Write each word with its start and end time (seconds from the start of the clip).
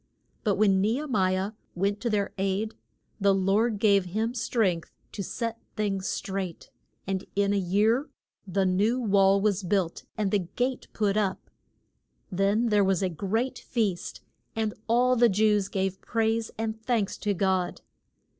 But 0.43 0.55
when 0.55 0.81
Ne 0.81 0.93
he 0.93 1.03
mi 1.05 1.37
ah 1.37 1.51
went 1.75 1.99
to 2.01 2.09
their 2.09 2.33
aid 2.39 2.73
the 3.19 3.35
Lord 3.35 3.77
gave 3.77 4.05
him 4.05 4.33
strength 4.33 4.89
to 5.11 5.21
set 5.21 5.61
things 5.75 6.07
straight, 6.07 6.71
and 7.05 7.23
in 7.35 7.53
a 7.53 7.57
year 7.57 8.09
the 8.47 8.65
new 8.65 8.99
wall 8.99 9.39
was 9.39 9.61
built 9.61 10.03
and 10.17 10.31
the 10.31 10.39
gate 10.39 10.87
put 10.93 11.17
up. 11.17 11.51
Then 12.31 12.69
there 12.69 12.83
was 12.83 13.03
a 13.03 13.09
great 13.09 13.59
feast, 13.59 14.21
and 14.55 14.73
all 14.87 15.15
the 15.15 15.29
Jews 15.29 15.67
gave 15.67 16.01
praise 16.01 16.49
and 16.57 16.81
thanks 16.83 17.15
to 17.19 17.35
God. 17.35 17.81